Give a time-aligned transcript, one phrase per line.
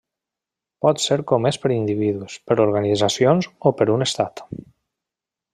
[0.85, 4.47] Pot ser comès per individus, per organitzacions o per un Estat.